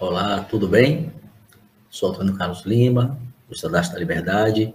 Olá, 0.00 0.44
tudo 0.44 0.68
bem? 0.68 1.12
Sou 1.90 2.12
Antônio 2.12 2.36
Carlos 2.36 2.64
Lima, 2.64 3.20
do 3.48 3.52
Estadarte 3.52 3.92
da 3.92 3.98
Liberdade. 3.98 4.72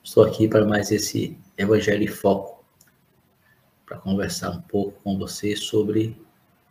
Estou 0.00 0.22
aqui 0.22 0.46
para 0.46 0.64
mais 0.64 0.92
esse 0.92 1.36
Evangelho 1.58 2.04
em 2.04 2.06
Foco, 2.06 2.64
para 3.84 3.98
conversar 3.98 4.52
um 4.52 4.60
pouco 4.60 5.02
com 5.02 5.18
você 5.18 5.56
sobre 5.56 6.16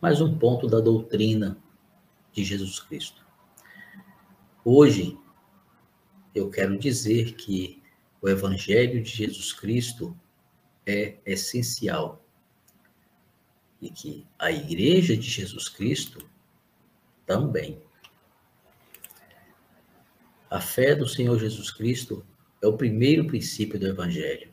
mais 0.00 0.22
um 0.22 0.34
ponto 0.38 0.66
da 0.66 0.80
doutrina 0.80 1.58
de 2.32 2.42
Jesus 2.42 2.80
Cristo. 2.80 3.22
Hoje, 4.64 5.18
eu 6.34 6.48
quero 6.48 6.78
dizer 6.78 7.34
que 7.34 7.82
o 8.22 8.30
Evangelho 8.30 9.02
de 9.02 9.10
Jesus 9.10 9.52
Cristo 9.52 10.18
é 10.86 11.18
essencial 11.26 12.24
e 13.78 13.90
que 13.90 14.26
a 14.38 14.50
Igreja 14.50 15.14
de 15.14 15.28
Jesus 15.28 15.68
Cristo 15.68 16.26
também. 17.26 17.80
A 20.50 20.60
fé 20.60 20.94
do 20.94 21.08
Senhor 21.08 21.38
Jesus 21.38 21.70
Cristo 21.70 22.24
é 22.62 22.66
o 22.66 22.76
primeiro 22.76 23.26
princípio 23.26 23.78
do 23.78 23.86
Evangelho, 23.86 24.52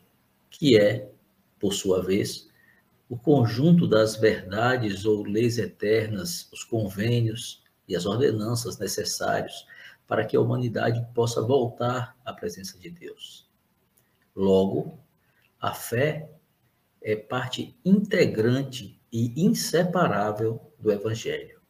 que 0.50 0.76
é, 0.76 1.10
por 1.58 1.72
sua 1.72 2.02
vez, 2.02 2.50
o 3.08 3.16
conjunto 3.16 3.86
das 3.86 4.16
verdades 4.16 5.04
ou 5.04 5.22
leis 5.22 5.58
eternas, 5.58 6.48
os 6.52 6.64
convênios 6.64 7.62
e 7.86 7.94
as 7.94 8.04
ordenanças 8.04 8.78
necessários 8.78 9.66
para 10.08 10.26
que 10.26 10.36
a 10.36 10.40
humanidade 10.40 11.06
possa 11.14 11.40
voltar 11.40 12.18
à 12.24 12.32
presença 12.32 12.78
de 12.78 12.90
Deus. 12.90 13.48
Logo, 14.34 14.98
a 15.60 15.72
fé 15.72 16.28
é 17.00 17.16
parte 17.16 17.74
integrante 17.84 19.00
e 19.12 19.32
inseparável 19.42 20.60
do 20.78 20.90
Evangelho. 20.90 21.61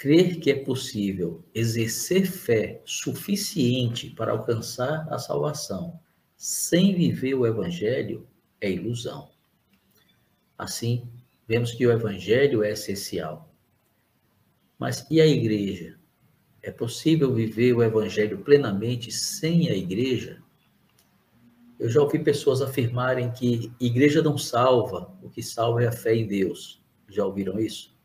Crer 0.00 0.40
que 0.40 0.50
é 0.50 0.54
possível 0.54 1.44
exercer 1.54 2.24
fé 2.24 2.80
suficiente 2.86 4.08
para 4.08 4.32
alcançar 4.32 5.06
a 5.12 5.18
salvação 5.18 6.00
sem 6.34 6.94
viver 6.94 7.34
o 7.34 7.46
Evangelho 7.46 8.26
é 8.62 8.70
ilusão. 8.70 9.28
Assim, 10.56 11.06
vemos 11.46 11.72
que 11.72 11.86
o 11.86 11.92
Evangelho 11.92 12.64
é 12.64 12.70
essencial. 12.70 13.52
Mas 14.78 15.06
e 15.10 15.20
a 15.20 15.26
igreja? 15.26 15.98
É 16.62 16.70
possível 16.70 17.34
viver 17.34 17.74
o 17.74 17.82
Evangelho 17.82 18.38
plenamente 18.38 19.12
sem 19.12 19.68
a 19.68 19.74
igreja? 19.74 20.42
Eu 21.78 21.90
já 21.90 22.00
ouvi 22.00 22.18
pessoas 22.20 22.62
afirmarem 22.62 23.30
que 23.32 23.70
igreja 23.78 24.22
não 24.22 24.38
salva, 24.38 25.14
o 25.22 25.28
que 25.28 25.42
salva 25.42 25.84
é 25.84 25.88
a 25.88 25.92
fé 25.92 26.14
em 26.14 26.26
Deus. 26.26 26.82
Já 27.06 27.26
ouviram 27.26 27.60
isso? 27.60 27.99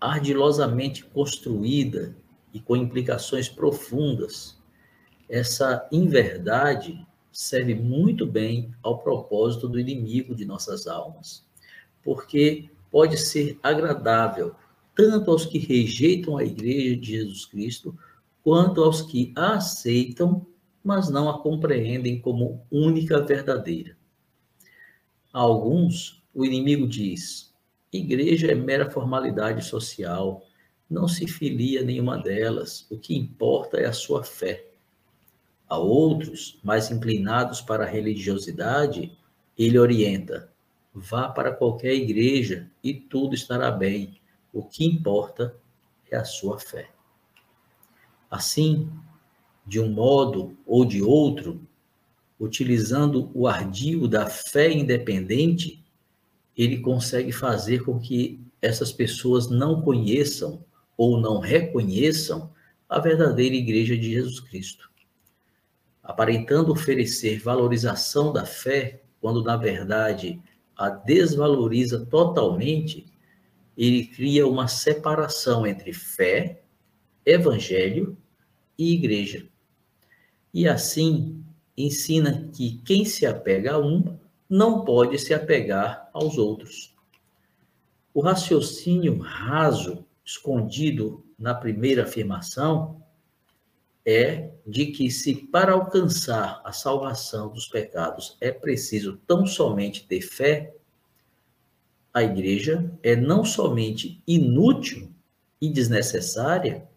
Ardilosamente 0.00 1.04
construída 1.04 2.16
e 2.52 2.60
com 2.60 2.76
implicações 2.76 3.48
profundas, 3.48 4.56
essa 5.28 5.88
inverdade 5.90 7.06
serve 7.32 7.74
muito 7.74 8.24
bem 8.26 8.72
ao 8.82 8.98
propósito 8.98 9.68
do 9.68 9.78
inimigo 9.78 10.34
de 10.34 10.44
nossas 10.44 10.86
almas, 10.86 11.44
porque 12.02 12.70
pode 12.90 13.18
ser 13.18 13.58
agradável 13.62 14.54
tanto 14.94 15.30
aos 15.30 15.44
que 15.44 15.58
rejeitam 15.58 16.38
a 16.38 16.44
igreja 16.44 16.96
de 16.96 17.06
Jesus 17.18 17.44
Cristo, 17.44 17.96
quanto 18.42 18.82
aos 18.82 19.02
que 19.02 19.32
a 19.36 19.54
aceitam, 19.54 20.46
mas 20.82 21.10
não 21.10 21.28
a 21.28 21.42
compreendem 21.42 22.18
como 22.18 22.64
única 22.70 23.20
verdadeira. 23.20 23.96
A 25.32 25.40
alguns, 25.40 26.22
o 26.32 26.46
inimigo 26.46 26.88
diz: 26.88 27.45
Igreja 27.96 28.50
é 28.50 28.54
mera 28.54 28.90
formalidade 28.90 29.64
social, 29.64 30.44
não 30.88 31.08
se 31.08 31.26
filia 31.26 31.82
nenhuma 31.82 32.18
delas, 32.18 32.86
o 32.90 32.98
que 32.98 33.16
importa 33.16 33.78
é 33.78 33.86
a 33.86 33.92
sua 33.92 34.22
fé. 34.22 34.64
A 35.68 35.76
outros, 35.76 36.60
mais 36.62 36.90
inclinados 36.90 37.60
para 37.60 37.84
a 37.84 37.88
religiosidade, 37.88 39.16
ele 39.58 39.78
orienta: 39.78 40.48
vá 40.94 41.28
para 41.28 41.52
qualquer 41.52 41.94
igreja 41.94 42.70
e 42.82 42.94
tudo 42.94 43.34
estará 43.34 43.70
bem, 43.70 44.20
o 44.52 44.62
que 44.62 44.84
importa 44.84 45.56
é 46.10 46.16
a 46.16 46.24
sua 46.24 46.58
fé. 46.58 46.90
Assim, 48.30 48.90
de 49.66 49.80
um 49.80 49.90
modo 49.90 50.56
ou 50.64 50.84
de 50.84 51.02
outro, 51.02 51.66
utilizando 52.38 53.30
o 53.34 53.46
ardil 53.46 54.06
da 54.06 54.26
fé 54.26 54.70
independente, 54.70 55.84
ele 56.56 56.78
consegue 56.78 57.32
fazer 57.32 57.84
com 57.84 57.98
que 57.98 58.40
essas 58.62 58.92
pessoas 58.92 59.48
não 59.48 59.82
conheçam 59.82 60.64
ou 60.96 61.20
não 61.20 61.38
reconheçam 61.38 62.50
a 62.88 62.98
verdadeira 62.98 63.54
igreja 63.54 63.96
de 63.96 64.12
Jesus 64.12 64.40
Cristo. 64.40 64.90
Aparentando 66.02 66.72
oferecer 66.72 67.40
valorização 67.40 68.32
da 68.32 68.46
fé, 68.46 69.02
quando 69.20 69.42
na 69.42 69.56
verdade 69.56 70.40
a 70.76 70.88
desvaloriza 70.88 72.06
totalmente, 72.06 73.06
ele 73.76 74.06
cria 74.06 74.46
uma 74.46 74.68
separação 74.68 75.66
entre 75.66 75.92
fé, 75.92 76.62
evangelho 77.24 78.16
e 78.78 78.94
igreja. 78.94 79.46
E 80.54 80.66
assim 80.66 81.44
ensina 81.76 82.48
que 82.54 82.80
quem 82.84 83.04
se 83.04 83.26
apega 83.26 83.74
a 83.74 83.78
um 83.78 84.18
não 84.48 84.84
pode 84.84 85.18
se 85.18 85.34
apegar 85.34 86.08
aos 86.12 86.38
outros. 86.38 86.94
O 88.14 88.20
raciocínio 88.20 89.18
raso 89.18 90.06
escondido 90.24 91.24
na 91.38 91.54
primeira 91.54 92.04
afirmação 92.04 93.02
é 94.04 94.52
de 94.66 94.86
que 94.86 95.10
se 95.10 95.34
para 95.34 95.72
alcançar 95.72 96.60
a 96.64 96.72
salvação 96.72 97.52
dos 97.52 97.66
pecados 97.66 98.36
é 98.40 98.52
preciso 98.52 99.20
tão 99.26 99.44
somente 99.44 100.06
ter 100.06 100.20
fé, 100.20 100.74
a 102.14 102.22
igreja 102.22 102.90
é 103.02 103.14
não 103.14 103.44
somente 103.44 104.22
inútil 104.26 105.12
e 105.60 105.68
desnecessária, 105.68 106.88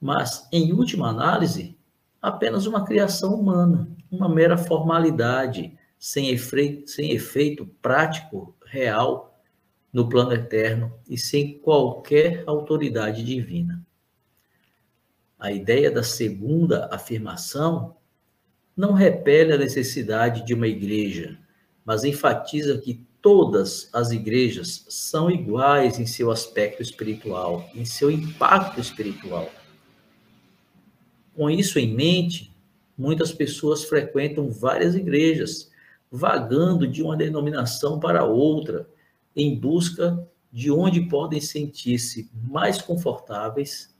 mas, 0.00 0.48
em 0.50 0.72
última 0.72 1.08
análise, 1.08 1.76
apenas 2.20 2.64
uma 2.66 2.84
criação 2.84 3.34
humana, 3.34 3.88
uma 4.10 4.28
mera 4.28 4.56
formalidade 4.56 5.76
sem 6.02 6.30
efeito, 6.30 6.90
sem 6.90 7.12
efeito 7.12 7.64
prático, 7.80 8.56
real, 8.66 9.40
no 9.92 10.08
plano 10.08 10.32
eterno 10.32 10.92
e 11.08 11.16
sem 11.16 11.56
qualquer 11.58 12.42
autoridade 12.44 13.22
divina. 13.22 13.86
A 15.38 15.52
ideia 15.52 15.92
da 15.92 16.02
segunda 16.02 16.88
afirmação 16.90 17.96
não 18.76 18.92
repele 18.92 19.52
a 19.52 19.56
necessidade 19.56 20.44
de 20.44 20.52
uma 20.52 20.66
igreja, 20.66 21.38
mas 21.84 22.02
enfatiza 22.02 22.78
que 22.78 23.06
todas 23.20 23.88
as 23.92 24.10
igrejas 24.10 24.84
são 24.88 25.30
iguais 25.30 26.00
em 26.00 26.06
seu 26.06 26.32
aspecto 26.32 26.82
espiritual, 26.82 27.70
em 27.76 27.84
seu 27.84 28.10
impacto 28.10 28.80
espiritual. 28.80 29.48
Com 31.32 31.48
isso 31.48 31.78
em 31.78 31.94
mente, 31.94 32.52
muitas 32.98 33.30
pessoas 33.30 33.84
frequentam 33.84 34.50
várias 34.50 34.96
igrejas 34.96 35.70
vagando 36.12 36.86
de 36.86 37.02
uma 37.02 37.16
denominação 37.16 37.98
para 37.98 38.22
outra, 38.22 38.86
em 39.34 39.58
busca 39.58 40.28
de 40.52 40.70
onde 40.70 41.08
podem 41.08 41.40
sentir-se 41.40 42.30
mais 42.34 42.82
confortáveis 42.82 43.96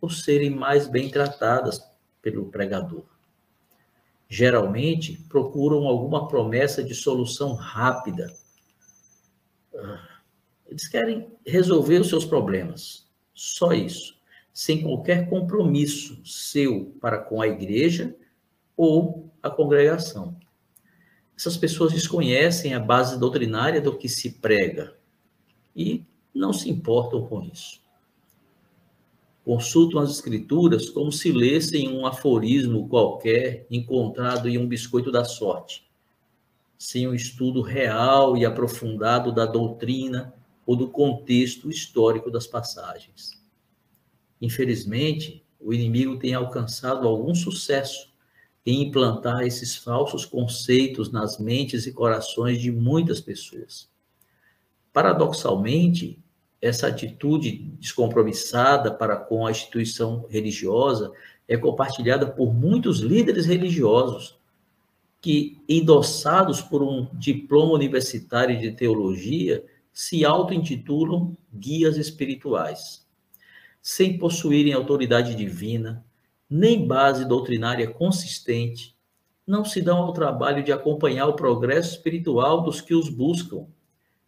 ou 0.00 0.08
serem 0.08 0.48
mais 0.48 0.86
bem 0.86 1.10
tratadas 1.10 1.86
pelo 2.22 2.46
pregador. 2.46 3.04
Geralmente 4.26 5.22
procuram 5.28 5.86
alguma 5.86 6.26
promessa 6.26 6.82
de 6.82 6.94
solução 6.94 7.52
rápida. 7.52 8.32
Eles 10.66 10.88
querem 10.88 11.30
resolver 11.44 12.00
os 12.00 12.08
seus 12.08 12.24
problemas, 12.24 13.06
só 13.34 13.74
isso, 13.74 14.18
sem 14.50 14.82
qualquer 14.82 15.28
compromisso 15.28 16.24
seu 16.24 16.96
para 17.02 17.18
com 17.18 17.42
a 17.42 17.48
igreja 17.48 18.16
ou 18.74 19.30
a 19.42 19.50
congregação 19.50 20.40
essas 21.40 21.56
pessoas 21.56 21.94
desconhecem 21.94 22.74
a 22.74 22.78
base 22.78 23.18
doutrinária 23.18 23.80
do 23.80 23.96
que 23.96 24.10
se 24.10 24.32
prega 24.32 24.94
e 25.74 26.04
não 26.34 26.52
se 26.52 26.68
importam 26.68 27.26
com 27.26 27.40
isso. 27.42 27.80
Consultam 29.42 30.02
as 30.02 30.10
escrituras 30.10 30.90
como 30.90 31.10
se 31.10 31.32
lessem 31.32 31.88
um 31.88 32.04
aforismo 32.04 32.86
qualquer 32.90 33.66
encontrado 33.70 34.50
em 34.50 34.58
um 34.58 34.68
biscoito 34.68 35.10
da 35.10 35.24
sorte, 35.24 35.90
sem 36.76 37.08
um 37.08 37.14
estudo 37.14 37.62
real 37.62 38.36
e 38.36 38.44
aprofundado 38.44 39.32
da 39.32 39.46
doutrina 39.46 40.34
ou 40.66 40.76
do 40.76 40.90
contexto 40.90 41.70
histórico 41.70 42.30
das 42.30 42.46
passagens. 42.46 43.42
Infelizmente, 44.42 45.42
o 45.58 45.72
inimigo 45.72 46.18
tem 46.18 46.34
alcançado 46.34 47.08
algum 47.08 47.34
sucesso 47.34 48.09
em 48.64 48.82
implantar 48.82 49.42
esses 49.42 49.76
falsos 49.76 50.24
conceitos 50.24 51.10
nas 51.10 51.38
mentes 51.38 51.86
e 51.86 51.92
corações 51.92 52.60
de 52.60 52.70
muitas 52.70 53.20
pessoas. 53.20 53.88
Paradoxalmente, 54.92 56.18
essa 56.60 56.88
atitude 56.88 57.52
descompromissada 57.78 58.92
para 58.92 59.16
com 59.16 59.46
a 59.46 59.50
instituição 59.50 60.26
religiosa 60.28 61.10
é 61.48 61.56
compartilhada 61.56 62.26
por 62.26 62.52
muitos 62.52 63.00
líderes 63.00 63.46
religiosos 63.46 64.38
que, 65.20 65.58
endossados 65.68 66.60
por 66.60 66.82
um 66.82 67.08
diploma 67.14 67.72
universitário 67.72 68.58
de 68.58 68.72
teologia, 68.72 69.64
se 69.92 70.24
auto-intitulam 70.24 71.36
guias 71.52 71.96
espirituais. 71.96 73.06
Sem 73.82 74.18
possuírem 74.18 74.72
autoridade 74.72 75.34
divina, 75.34 76.04
nem 76.50 76.84
base 76.84 77.24
doutrinária 77.24 77.88
consistente, 77.88 78.96
não 79.46 79.64
se 79.64 79.80
dão 79.80 79.98
ao 79.98 80.12
trabalho 80.12 80.64
de 80.64 80.72
acompanhar 80.72 81.26
o 81.28 81.36
progresso 81.36 81.94
espiritual 81.94 82.62
dos 82.62 82.80
que 82.80 82.94
os 82.94 83.08
buscam, 83.08 83.66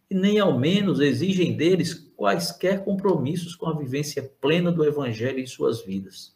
e 0.09 0.15
nem 0.15 0.39
ao 0.39 0.57
menos 0.57 0.99
exigem 0.99 1.57
deles 1.57 1.93
quaisquer 2.15 2.83
compromissos 2.85 3.55
com 3.55 3.67
a 3.67 3.77
vivência 3.77 4.31
plena 4.39 4.71
do 4.71 4.85
Evangelho 4.85 5.39
em 5.39 5.45
suas 5.45 5.83
vidas. 5.83 6.35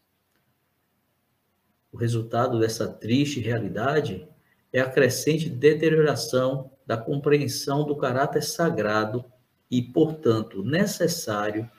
O 1.92 1.98
resultado 1.98 2.60
dessa 2.60 2.88
triste 2.88 3.40
realidade 3.40 4.28
é 4.74 4.80
a 4.80 4.90
crescente 4.90 5.50
deterioração 5.50 6.72
da 6.86 6.98
compreensão 6.98 7.86
do 7.86 7.96
caráter 7.96 8.44
sagrado 8.44 9.24
e, 9.70 9.82
portanto, 9.82 10.64
necessário 10.64 11.70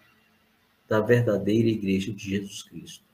da 0.87 1.01
verdadeira 1.01 1.69
Igreja 1.69 2.13
de 2.13 2.31
Jesus 2.31 2.63
Cristo. 2.63 3.08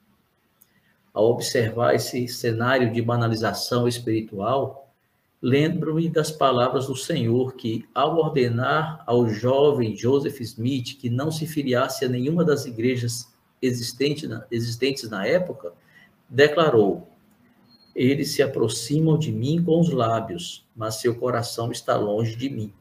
Ao 1.14 1.30
observar 1.30 1.94
esse 1.94 2.26
cenário 2.26 2.92
de 2.92 3.00
banalização 3.00 3.86
espiritual, 3.86 4.92
lembro-me 5.40 6.08
das 6.08 6.32
palavras 6.32 6.88
do 6.88 6.96
Senhor 6.96 7.54
que, 7.54 7.84
ao 7.94 8.16
ordenar 8.16 9.04
ao 9.06 9.28
jovem 9.28 9.96
Joseph 9.96 10.40
Smith 10.40 10.98
que 10.98 11.08
não 11.08 11.30
se 11.30 11.46
filiasse 11.46 12.04
a 12.04 12.08
nenhuma 12.08 12.44
das 12.44 12.66
igrejas 12.66 13.32
existentes 13.62 14.28
na, 14.28 14.44
existentes 14.50 15.08
na 15.08 15.24
época, 15.24 15.72
declarou: 16.28 17.06
Eles 17.94 18.32
se 18.32 18.42
aproximam 18.42 19.16
de 19.16 19.30
mim 19.30 19.62
com 19.62 19.78
os 19.78 19.90
lábios, 19.90 20.66
mas 20.74 20.96
seu 20.96 21.14
coração 21.14 21.70
está 21.70 21.96
longe 21.96 22.34
de 22.34 22.50
mim. 22.50 22.72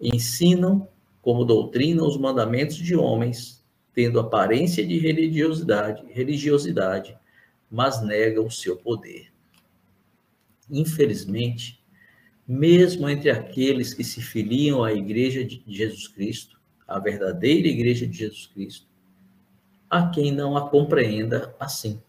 Ensinam 0.00 0.88
como 1.20 1.44
doutrina 1.44 2.02
os 2.04 2.16
mandamentos 2.16 2.76
de 2.76 2.96
homens, 2.96 3.62
tendo 3.92 4.18
aparência 4.18 4.86
de 4.86 4.98
religiosidade, 4.98 6.02
religiosidade, 6.10 7.19
mas 7.70 8.02
negam 8.02 8.46
o 8.46 8.50
seu 8.50 8.76
poder. 8.76 9.32
Infelizmente, 10.68 11.82
mesmo 12.46 13.08
entre 13.08 13.30
aqueles 13.30 13.94
que 13.94 14.02
se 14.02 14.20
filiam 14.20 14.82
à 14.82 14.92
Igreja 14.92 15.44
de 15.44 15.62
Jesus 15.66 16.08
Cristo, 16.08 16.60
a 16.86 16.98
verdadeira 16.98 17.68
Igreja 17.68 18.06
de 18.06 18.18
Jesus 18.18 18.46
Cristo, 18.46 18.86
há 19.88 20.08
quem 20.08 20.32
não 20.32 20.56
a 20.56 20.68
compreenda 20.68 21.54
assim. 21.60 22.02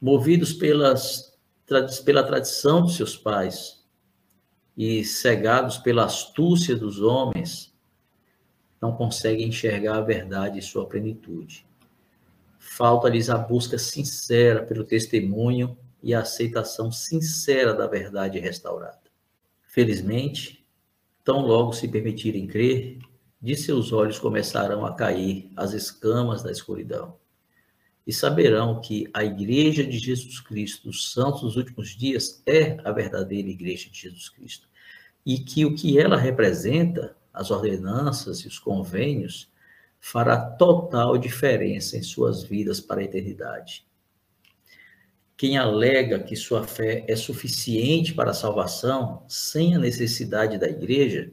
Movidos 0.00 0.52
pelas, 0.52 1.38
pela 2.04 2.22
tradição 2.22 2.84
de 2.84 2.94
seus 2.94 3.16
pais, 3.16 3.80
e 4.76 5.04
cegados 5.04 5.76
pela 5.76 6.04
astúcia 6.04 6.74
dos 6.74 7.02
homens, 7.02 7.70
não 8.80 8.96
conseguem 8.96 9.48
enxergar 9.48 9.98
a 9.98 10.00
verdade 10.00 10.58
e 10.58 10.62
sua 10.62 10.86
plenitude. 10.86 11.66
Falta-lhes 12.62 13.30
a 13.30 13.38
busca 13.38 13.78
sincera 13.78 14.62
pelo 14.62 14.84
testemunho 14.84 15.78
e 16.02 16.14
a 16.14 16.20
aceitação 16.20 16.92
sincera 16.92 17.72
da 17.72 17.86
verdade 17.86 18.38
restaurada. 18.38 19.00
Felizmente, 19.62 20.62
tão 21.24 21.40
logo 21.40 21.72
se 21.72 21.88
permitirem 21.88 22.46
crer, 22.46 22.98
de 23.40 23.56
seus 23.56 23.92
olhos 23.92 24.18
começarão 24.18 24.84
a 24.84 24.94
cair 24.94 25.50
as 25.56 25.72
escamas 25.72 26.42
da 26.42 26.52
escuridão. 26.52 27.16
E 28.06 28.12
saberão 28.12 28.78
que 28.78 29.08
a 29.14 29.24
Igreja 29.24 29.82
de 29.82 29.98
Jesus 29.98 30.38
Cristo, 30.38 30.88
dos 30.88 31.12
santos 31.12 31.40
dos 31.40 31.56
últimos 31.56 31.96
dias, 31.96 32.42
é 32.44 32.76
a 32.84 32.92
verdadeira 32.92 33.48
Igreja 33.48 33.88
de 33.88 34.02
Jesus 34.02 34.28
Cristo 34.28 34.68
e 35.24 35.38
que 35.38 35.64
o 35.64 35.74
que 35.74 35.98
ela 35.98 36.18
representa, 36.18 37.16
as 37.32 37.50
ordenanças 37.50 38.40
e 38.40 38.48
os 38.48 38.58
convênios, 38.58 39.50
fará 40.00 40.38
total 40.38 41.16
diferença 41.18 41.96
em 41.96 42.02
suas 42.02 42.42
vidas 42.42 42.80
para 42.80 43.00
a 43.00 43.04
eternidade. 43.04 43.86
Quem 45.36 45.56
alega 45.56 46.18
que 46.18 46.34
sua 46.34 46.66
fé 46.66 47.04
é 47.06 47.14
suficiente 47.14 48.12
para 48.14 48.30
a 48.30 48.34
salvação, 48.34 49.24
sem 49.28 49.74
a 49.74 49.78
necessidade 49.78 50.58
da 50.58 50.68
igreja, 50.68 51.32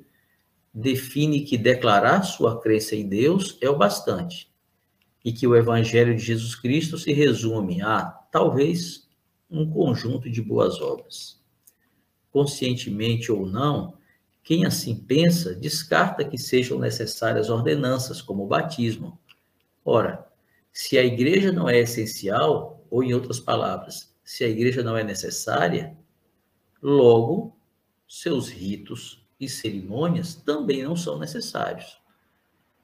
define 0.73 1.41
que 1.41 1.57
declarar 1.57 2.21
sua 2.23 2.61
crença 2.61 2.95
em 2.95 3.07
Deus 3.07 3.57
é 3.61 3.69
o 3.69 3.77
bastante, 3.77 4.51
e 5.25 5.33
que 5.33 5.47
o 5.47 5.55
evangelho 5.55 6.15
de 6.15 6.23
Jesus 6.23 6.55
Cristo 6.55 6.97
se 6.97 7.11
resume 7.11 7.81
a, 7.81 8.03
talvez, 8.31 9.09
um 9.49 9.69
conjunto 9.69 10.29
de 10.29 10.41
boas 10.41 10.79
obras 10.79 11.37
conscientemente 12.37 13.31
ou 13.31 13.47
não, 13.47 13.96
quem 14.47 14.65
assim 14.65 14.95
pensa 14.95 15.53
descarta 15.53 16.23
que 16.23 16.38
sejam 16.38 16.79
necessárias 16.79 17.49
ordenanças, 17.49 18.21
como 18.21 18.45
o 18.45 18.47
batismo. 18.47 19.19
Ora, 19.83 20.25
se 20.71 20.97
a 20.97 21.03
igreja 21.03 21.51
não 21.51 21.67
é 21.67 21.79
essencial, 21.79 22.81
ou 22.89 23.03
em 23.03 23.13
outras 23.13 23.41
palavras, 23.41 24.15
se 24.23 24.45
a 24.45 24.47
igreja 24.47 24.81
não 24.81 24.95
é 24.95 25.03
necessária, 25.03 25.97
logo 26.81 27.57
seus 28.07 28.47
ritos 28.47 29.21
e 29.38 29.49
cerimônias 29.49 30.35
também 30.35 30.81
não 30.81 30.95
são 30.95 31.19
necessários. 31.19 32.01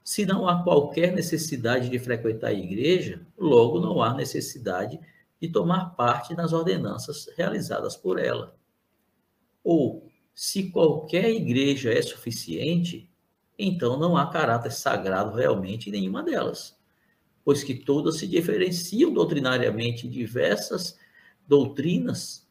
Se 0.04 0.26
não 0.26 0.50
há 0.50 0.66
qualquer 0.66 1.14
necessidade 1.14 1.88
de 1.88 1.98
frequentar 1.98 2.48
a 2.48 2.54
igreja, 2.54 3.26
logo 3.38 3.80
não 3.80 4.02
há 4.02 4.14
necessidade 4.14 5.00
de 5.42 5.48
tomar 5.48 5.96
parte 5.96 6.36
nas 6.36 6.52
ordenanças 6.52 7.30
realizadas 7.38 7.96
por 7.96 8.20
ela. 8.20 8.54
Ou, 9.64 10.12
se 10.34 10.70
qualquer 10.72 11.30
igreja 11.30 11.92
é 11.92 12.02
suficiente, 12.02 13.10
então 13.58 14.00
não 14.00 14.18
há 14.18 14.28
caráter 14.28 14.72
sagrado 14.72 15.36
realmente 15.36 15.90
em 15.90 15.92
nenhuma 15.94 16.24
delas, 16.24 16.78
pois 17.46 17.64
que 17.64 17.76
todas 17.76 18.18
se 18.18 18.28
diferenciam 18.28 19.14
doutrinariamente, 19.14 20.08
diversas 20.08 20.98
doutrinas 21.48 22.48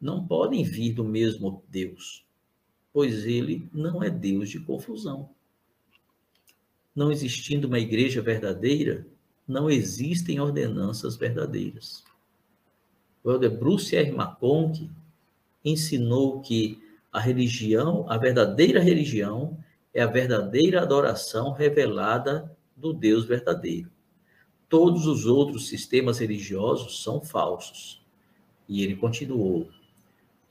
não 0.00 0.26
podem 0.26 0.64
vir 0.64 0.92
do 0.92 1.04
mesmo 1.04 1.62
Deus, 1.68 2.26
pois 2.92 3.24
ele 3.24 3.70
não 3.72 4.02
é 4.02 4.10
Deus 4.10 4.50
de 4.50 4.60
confusão. 4.60 5.30
Não 6.94 7.10
existindo 7.10 7.68
uma 7.68 7.78
igreja 7.78 8.20
verdadeira, 8.20 9.06
não 9.46 9.70
existem 9.70 10.40
ordenanças 10.40 11.16
verdadeiras. 11.16 12.04
O 13.24 13.30
Elder 13.30 13.56
Bruce 13.56 13.94
R. 13.94 14.10
McConkie 14.10 14.90
ensinou 15.64 16.40
que 16.40 16.81
a 17.12 17.20
religião, 17.20 18.06
a 18.08 18.16
verdadeira 18.16 18.80
religião, 18.80 19.58
é 19.92 20.00
a 20.00 20.06
verdadeira 20.06 20.80
adoração 20.80 21.52
revelada 21.52 22.56
do 22.74 22.94
Deus 22.94 23.26
verdadeiro. 23.26 23.90
Todos 24.68 25.06
os 25.06 25.26
outros 25.26 25.68
sistemas 25.68 26.18
religiosos 26.18 27.02
são 27.02 27.20
falsos. 27.20 28.02
E 28.66 28.82
ele 28.82 28.96
continuou: 28.96 29.68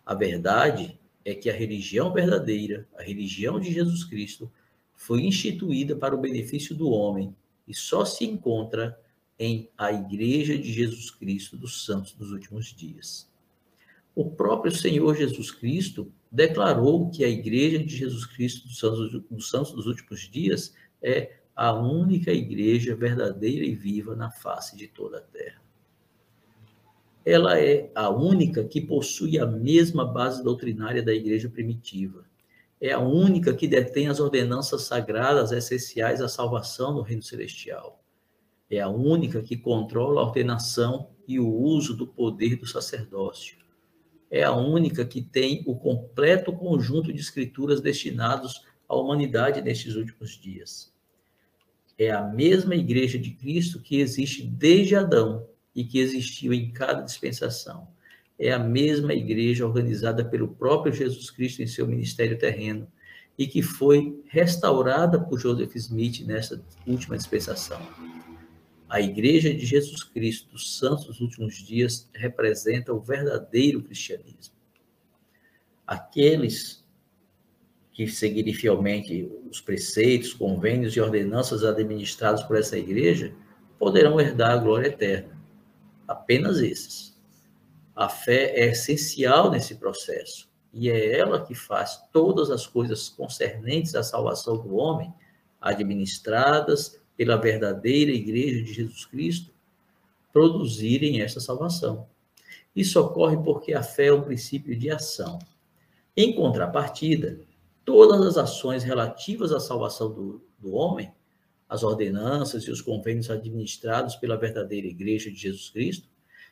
a 0.06 0.14
verdade 0.14 1.00
é 1.26 1.34
que 1.34 1.50
a 1.50 1.54
religião 1.54 2.14
verdadeira, 2.14 2.88
a 2.96 3.02
religião 3.02 3.60
de 3.60 3.74
Jesus 3.74 4.04
Cristo, 4.04 4.52
foi 4.94 5.22
instituída 5.22 5.96
para 5.96 6.14
o 6.14 6.22
benefício 6.22 6.76
do 6.76 6.90
homem 6.92 7.36
e 7.68 7.74
só 7.74 8.06
se 8.06 8.24
encontra 8.24 9.00
em 9.40 9.68
a 9.76 9.92
Igreja 9.92 10.56
de 10.56 10.72
Jesus 10.72 11.10
Cristo 11.10 11.58
dos 11.58 11.84
Santos 11.84 12.14
dos 12.14 12.32
Últimos 12.32 12.68
Dias. 12.68 13.28
O 14.14 14.30
próprio 14.30 14.72
Senhor 14.72 15.16
Jesus 15.16 15.50
Cristo 15.50 16.12
declarou 16.32 17.10
que 17.10 17.26
a 17.26 17.30
Igreja 17.30 17.78
de 17.80 17.94
Jesus 17.94 18.26
Cristo 18.26 18.68
dos 18.68 18.80
Santos, 18.80 19.24
dos 19.30 19.50
Santos 19.50 19.74
dos 19.74 19.86
Últimos 19.86 20.30
Dias 20.30 20.74
é 21.02 21.38
a 21.54 21.74
única 21.74 22.32
igreja 22.32 22.96
verdadeira 22.96 23.66
e 23.66 23.76
viva 23.76 24.16
na 24.16 24.32
face 24.32 24.78
de 24.78 24.88
toda 24.88 25.18
a 25.18 25.22
terra. 25.22 25.62
Ela 27.26 27.60
é 27.60 27.92
a 27.94 28.10
única 28.10 28.64
que 28.64 28.80
possui 28.80 29.38
a 29.38 29.46
mesma 29.46 30.06
base 30.06 30.42
doutrinária 30.42 31.04
da 31.04 31.14
igreja 31.14 31.50
primitiva. 31.50 32.26
É 32.80 32.94
a 32.94 33.00
única 33.00 33.54
que 33.54 33.68
detém 33.68 34.08
as 34.08 34.20
ordenanças 34.20 34.84
sagradas 34.84 35.52
essenciais 35.52 36.22
à 36.22 36.28
salvação 36.28 36.94
no 36.94 37.02
reino 37.02 37.22
celestial. 37.22 38.02
É 38.70 38.80
a 38.80 38.90
única 38.90 39.44
que 39.44 39.58
controla 39.58 40.22
a 40.22 40.24
ordenação 40.24 41.10
e 41.28 41.40
o 41.40 41.48
uso 41.48 41.96
do 41.96 42.08
poder 42.08 42.56
do 42.56 42.66
sacerdócio 42.66 43.62
é 44.32 44.44
a 44.44 44.54
única 44.54 45.04
que 45.04 45.22
tem 45.22 45.62
o 45.68 45.76
completo 45.76 46.54
conjunto 46.54 47.12
de 47.12 47.20
escrituras 47.20 47.82
destinados 47.82 48.66
à 48.88 48.96
humanidade 48.96 49.62
nestes 49.62 49.96
últimos 49.96 50.40
dias. 50.40 50.94
É 51.98 52.12
a 52.12 52.24
mesma 52.24 52.74
igreja 52.74 53.20
de 53.20 53.32
Cristo 53.32 53.82
que 53.82 54.00
existe 54.00 54.42
desde 54.42 54.96
Adão 54.96 55.46
e 55.76 55.84
que 55.84 56.00
existiu 56.00 56.54
em 56.54 56.72
cada 56.72 57.02
dispensação. 57.02 57.90
É 58.40 58.52
a 58.54 58.58
mesma 58.58 59.14
igreja 59.14 59.68
organizada 59.68 60.24
pelo 60.24 60.48
próprio 60.48 60.94
Jesus 60.94 61.30
Cristo 61.30 61.62
em 61.62 61.68
seu 61.68 61.86
ministério 61.86 62.40
terreno 62.40 62.88
e 63.38 63.46
que 63.46 63.62
foi 63.62 64.24
restaurada 64.30 65.20
por 65.20 65.40
Joseph 65.40 65.76
Smith 65.76 66.26
nessa 66.26 66.64
última 66.88 67.18
dispensação. 67.18 67.82
A 68.92 69.00
Igreja 69.00 69.54
de 69.54 69.66
Jesus 69.66 70.04
Cristo 70.04 70.50
dos 70.50 70.78
Santos 70.78 71.06
dos 71.06 71.22
Últimos 71.22 71.56
Dias 71.56 72.10
representa 72.14 72.92
o 72.92 73.00
verdadeiro 73.00 73.82
cristianismo. 73.82 74.54
Aqueles 75.88 76.86
que 77.94 78.06
seguirem 78.10 78.54
fielmente 78.54 79.32
os 79.50 79.62
preceitos, 79.62 80.34
convênios 80.34 80.94
e 80.94 81.00
ordenanças 81.00 81.64
administrados 81.64 82.44
por 82.44 82.58
essa 82.58 82.78
igreja 82.78 83.34
poderão 83.80 84.20
herdar 84.20 84.52
a 84.52 84.58
glória 84.58 84.88
eterna. 84.88 85.42
Apenas 86.06 86.60
esses. 86.60 87.18
A 87.96 88.10
fé 88.10 88.52
é 88.60 88.72
essencial 88.72 89.50
nesse 89.50 89.76
processo 89.76 90.52
e 90.74 90.90
é 90.90 91.18
ela 91.18 91.46
que 91.46 91.56
faz 91.56 92.04
todas 92.12 92.52
as 92.52 92.68
coisas 92.68 93.08
concernentes 93.08 93.96
à 93.96 94.04
salvação 94.04 94.58
do 94.58 94.76
homem, 94.76 95.14
administradas 95.62 97.01
pela 97.22 97.38
verdadeira 97.38 98.10
Igreja 98.10 98.64
de 98.64 98.74
Jesus 98.74 99.06
Cristo, 99.06 99.54
produzirem 100.34 101.22
essa 101.22 101.40
salvação. 101.40 102.08
Isso 102.76 103.00
ocorre 103.00 103.38
porque 103.38 103.76
a 103.76 103.84
fé 103.84 104.08
é 104.08 104.14
um 104.14 104.24
princípio 104.24 104.76
de 104.76 104.90
ação. 104.90 105.38
Em 106.18 106.34
contrapartida, 106.34 107.40
todas 107.86 108.26
as 108.26 108.38
ações 108.38 108.84
relativas 108.84 109.52
à 109.52 109.60
salvação 109.60 110.12
do, 110.12 110.44
do 110.58 110.74
homem, 110.74 111.14
as 111.70 111.84
ordenanças 111.84 112.64
e 112.64 112.72
os 112.72 112.82
convênios 112.82 113.30
administrados 113.30 114.16
pela 114.16 114.36
verdadeira 114.36 114.88
Igreja 114.88 115.30
de 115.30 115.38
Jesus 115.38 115.70
Cristo, 115.70 116.10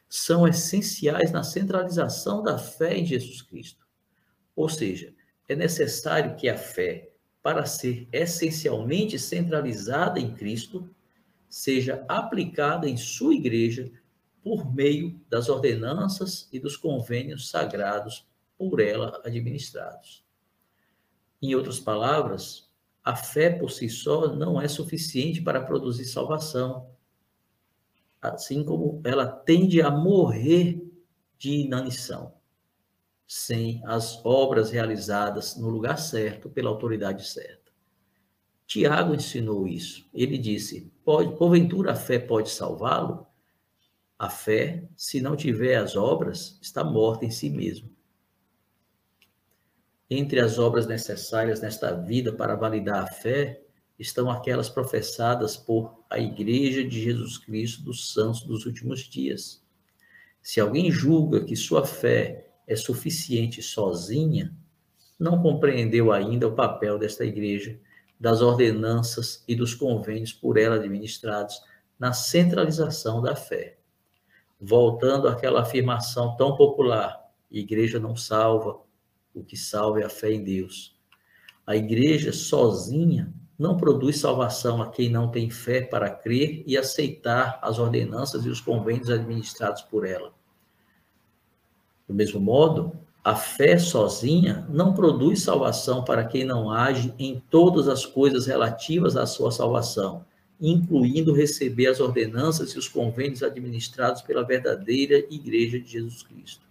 são 0.07 0.47
essenciais 0.47 1.31
na 1.31 1.41
centralização 1.41 2.43
da 2.43 2.59
fé 2.59 2.95
em 2.95 3.07
Jesus 3.07 3.41
Cristo. 3.41 3.87
Ou 4.55 4.69
seja, 4.69 5.15
é 5.47 5.55
necessário 5.55 6.35
que 6.35 6.47
a 6.47 6.55
fé, 6.55 7.09
para 7.49 7.65
ser 7.65 8.07
essencialmente 8.13 9.17
centralizada 9.17 10.19
em 10.19 10.35
Cristo, 10.35 10.87
seja 11.49 12.05
aplicada 12.07 12.87
em 12.87 12.95
sua 12.95 13.33
igreja 13.33 13.91
por 14.43 14.71
meio 14.71 15.19
das 15.27 15.49
ordenanças 15.49 16.47
e 16.53 16.59
dos 16.59 16.77
convênios 16.77 17.49
sagrados 17.49 18.27
por 18.55 18.79
ela 18.79 19.19
administrados. 19.25 20.23
Em 21.41 21.55
outras 21.55 21.79
palavras, 21.79 22.69
a 23.03 23.15
fé 23.15 23.49
por 23.49 23.71
si 23.71 23.89
só 23.89 24.35
não 24.35 24.61
é 24.61 24.67
suficiente 24.67 25.41
para 25.41 25.59
produzir 25.59 26.05
salvação, 26.05 26.87
assim 28.21 28.63
como 28.63 29.01
ela 29.03 29.25
tende 29.25 29.81
a 29.81 29.89
morrer 29.89 30.87
de 31.39 31.49
inanição 31.49 32.38
sem 33.31 33.79
as 33.85 34.25
obras 34.25 34.71
realizadas 34.71 35.55
no 35.55 35.69
lugar 35.69 35.99
certo, 35.99 36.49
pela 36.49 36.67
autoridade 36.67 37.27
certa. 37.27 37.71
Tiago 38.65 39.13
ensinou 39.13 39.67
isso. 39.67 40.09
Ele 40.11 40.35
disse: 40.35 40.91
pode, 41.05 41.37
porventura 41.37 41.91
a 41.91 41.95
fé 41.95 42.17
pode 42.17 42.49
salvá-lo? 42.49 43.27
A 44.17 44.31
fé, 44.31 44.89
se 44.95 45.21
não 45.21 45.35
tiver 45.35 45.75
as 45.75 45.95
obras, 45.95 46.57
está 46.59 46.83
morta 46.83 47.23
em 47.23 47.29
si 47.29 47.51
mesmo. 47.51 47.95
Entre 50.09 50.39
as 50.39 50.57
obras 50.57 50.87
necessárias 50.87 51.61
nesta 51.61 51.93
vida 51.93 52.33
para 52.33 52.55
validar 52.55 53.03
a 53.03 53.11
fé 53.13 53.61
estão 53.99 54.31
aquelas 54.31 54.69
professadas 54.69 55.55
por 55.55 56.03
a 56.09 56.17
Igreja 56.17 56.83
de 56.83 56.99
Jesus 56.99 57.37
Cristo 57.37 57.83
dos 57.83 58.11
Santos 58.11 58.41
dos 58.41 58.65
últimos 58.65 59.01
dias. 59.01 59.63
Se 60.41 60.59
alguém 60.59 60.89
julga 60.89 61.45
que 61.45 61.55
sua 61.55 61.85
fé 61.85 62.48
é 62.69 62.75
suficiente 62.75 63.63
sozinha, 63.63 64.55
não 65.19 65.41
compreendeu 65.41 66.11
ainda 66.13 66.47
o 66.47 66.53
papel 66.53 66.99
desta 66.99 67.25
igreja, 67.25 67.77
das 68.19 68.41
ordenanças 68.41 69.43
e 69.47 69.55
dos 69.55 69.73
convênios 69.73 70.31
por 70.31 70.55
ela 70.55 70.75
administrados 70.75 71.61
na 71.97 72.13
centralização 72.13 73.21
da 73.21 73.35
fé. 73.35 73.79
Voltando 74.61 75.27
àquela 75.27 75.61
afirmação 75.61 76.37
tão 76.37 76.55
popular: 76.55 77.19
igreja 77.49 77.99
não 77.99 78.15
salva, 78.15 78.79
o 79.33 79.43
que 79.43 79.57
salva 79.57 80.01
é 80.01 80.05
a 80.05 80.09
fé 80.09 80.31
em 80.31 80.43
Deus. 80.43 80.95
A 81.65 81.75
igreja 81.75 82.31
sozinha 82.31 83.33
não 83.57 83.77
produz 83.77 84.19
salvação 84.19 84.81
a 84.81 84.89
quem 84.89 85.09
não 85.09 85.31
tem 85.31 85.49
fé 85.49 85.81
para 85.81 86.09
crer 86.09 86.63
e 86.67 86.77
aceitar 86.77 87.59
as 87.63 87.79
ordenanças 87.79 88.45
e 88.45 88.49
os 88.49 88.61
convênios 88.61 89.09
administrados 89.09 89.81
por 89.81 90.05
ela. 90.05 90.38
Do 92.09 92.15
mesmo 92.15 92.39
modo, 92.39 92.91
a 93.23 93.35
fé 93.35 93.77
sozinha 93.77 94.65
não 94.67 94.93
produz 94.95 95.43
salvação 95.43 96.03
para 96.03 96.25
quem 96.25 96.43
não 96.43 96.71
age 96.71 97.13
em 97.19 97.39
todas 97.51 97.87
as 97.87 98.03
coisas 98.03 98.47
relativas 98.47 99.15
à 99.15 99.27
sua 99.27 99.51
salvação, 99.51 100.25
incluindo 100.59 101.31
receber 101.31 101.85
as 101.85 101.99
ordenanças 101.99 102.71
e 102.71 102.79
os 102.79 102.87
convênios 102.87 103.43
administrados 103.43 104.23
pela 104.23 104.43
verdadeira 104.43 105.23
Igreja 105.29 105.79
de 105.79 105.91
Jesus 105.91 106.23
Cristo. 106.23 106.65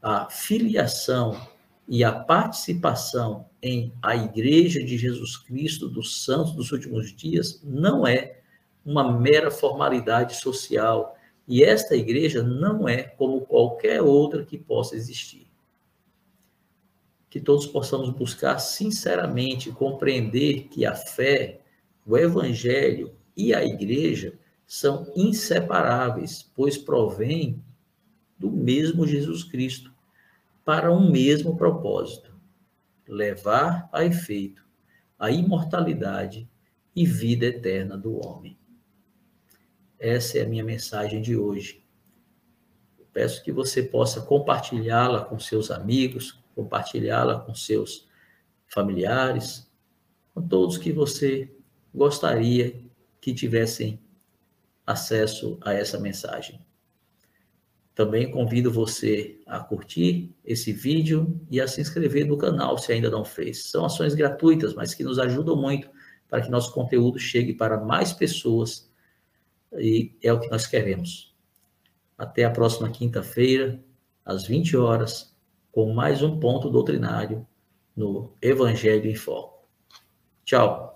A 0.00 0.30
filiação 0.30 1.38
e 1.86 2.02
a 2.02 2.12
participação 2.12 3.44
em 3.62 3.92
a 4.00 4.16
Igreja 4.16 4.82
de 4.82 4.96
Jesus 4.96 5.36
Cristo 5.36 5.86
dos 5.86 6.24
Santos 6.24 6.52
dos 6.52 6.72
últimos 6.72 7.14
dias 7.14 7.60
não 7.62 8.06
é 8.06 8.38
uma 8.86 9.12
mera 9.12 9.50
formalidade 9.50 10.36
social 10.36 11.14
e 11.46 11.62
esta 11.62 11.96
igreja 11.96 12.42
não 12.42 12.88
é 12.88 13.02
como 13.02 13.40
qualquer 13.42 14.00
outra 14.00 14.44
que 14.44 14.56
possa 14.56 14.96
existir. 14.96 15.46
Que 17.28 17.40
todos 17.40 17.66
possamos 17.66 18.10
buscar 18.10 18.58
sinceramente 18.58 19.72
compreender 19.72 20.68
que 20.68 20.84
a 20.84 20.94
fé, 20.94 21.60
o 22.06 22.16
evangelho 22.16 23.14
e 23.36 23.54
a 23.54 23.64
igreja 23.64 24.38
são 24.66 25.10
inseparáveis, 25.16 26.50
pois 26.54 26.78
provêm 26.78 27.62
do 28.38 28.50
mesmo 28.50 29.06
Jesus 29.06 29.44
Cristo 29.44 29.92
para 30.64 30.92
um 30.92 31.10
mesmo 31.10 31.56
propósito: 31.56 32.34
levar 33.06 33.88
a 33.92 34.04
efeito 34.04 34.62
a 35.22 35.30
imortalidade 35.30 36.48
e 36.96 37.06
vida 37.06 37.46
eterna 37.46 37.96
do 37.96 38.16
homem. 38.26 38.58
Essa 40.02 40.38
é 40.38 40.42
a 40.42 40.48
minha 40.48 40.64
mensagem 40.64 41.22
de 41.22 41.36
hoje. 41.36 41.80
peço 43.12 43.40
que 43.44 43.52
você 43.52 43.84
possa 43.84 44.20
compartilhá-la 44.20 45.24
com 45.24 45.38
seus 45.38 45.70
amigos, 45.70 46.42
compartilhá-la 46.56 47.38
com 47.38 47.54
seus 47.54 48.08
familiares, 48.66 49.70
com 50.34 50.42
todos 50.42 50.76
que 50.76 50.90
você 50.90 51.54
gostaria 51.94 52.82
que 53.20 53.32
tivessem 53.32 54.00
acesso 54.84 55.56
a 55.60 55.72
essa 55.72 56.00
mensagem. 56.00 56.66
Também 57.94 58.28
convido 58.28 58.72
você 58.72 59.40
a 59.46 59.60
curtir 59.60 60.34
esse 60.44 60.72
vídeo 60.72 61.40
e 61.48 61.60
a 61.60 61.68
se 61.68 61.80
inscrever 61.80 62.26
no 62.26 62.36
canal 62.36 62.76
se 62.76 62.92
ainda 62.92 63.08
não 63.08 63.24
fez. 63.24 63.66
São 63.66 63.84
ações 63.84 64.16
gratuitas, 64.16 64.74
mas 64.74 64.94
que 64.94 65.04
nos 65.04 65.20
ajudam 65.20 65.54
muito 65.54 65.88
para 66.28 66.40
que 66.40 66.50
nosso 66.50 66.72
conteúdo 66.72 67.20
chegue 67.20 67.54
para 67.54 67.78
mais 67.78 68.12
pessoas 68.12 68.91
e 69.78 70.16
é 70.22 70.32
o 70.32 70.40
que 70.40 70.50
nós 70.50 70.66
queremos. 70.66 71.34
Até 72.16 72.44
a 72.44 72.50
próxima 72.50 72.90
quinta-feira, 72.90 73.82
às 74.24 74.46
20 74.46 74.76
horas, 74.76 75.34
com 75.70 75.92
mais 75.92 76.22
um 76.22 76.38
ponto 76.38 76.70
doutrinário 76.70 77.46
no 77.96 78.32
Evangelho 78.40 79.10
em 79.10 79.14
Foco. 79.14 79.66
Tchau. 80.44 80.91